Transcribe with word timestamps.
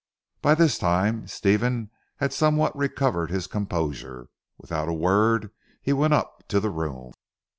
By 0.41 0.55
this 0.55 0.79
time 0.79 1.27
Stephen 1.27 1.91
had 2.17 2.33
somewhat 2.33 2.75
recovered 2.75 3.29
his 3.29 3.45
composure. 3.45 4.29
Without 4.57 4.89
a 4.89 4.93
word 4.93 5.51
he 5.79 5.93
went 5.93 6.15
up 6.15 6.41
to 6.47 6.59
the 6.59 6.71
room. 6.71 7.11